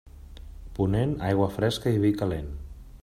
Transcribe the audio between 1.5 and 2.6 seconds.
fresca i vi calent.